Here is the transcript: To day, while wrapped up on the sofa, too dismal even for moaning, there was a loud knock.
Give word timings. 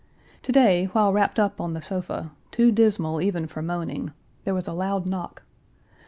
To 0.41 0.51
day, 0.51 0.85
while 0.85 1.13
wrapped 1.13 1.37
up 1.37 1.61
on 1.61 1.73
the 1.75 1.81
sofa, 1.83 2.31
too 2.49 2.71
dismal 2.71 3.21
even 3.21 3.45
for 3.45 3.61
moaning, 3.61 4.13
there 4.45 4.55
was 4.55 4.67
a 4.67 4.73
loud 4.73 5.05
knock. 5.05 5.43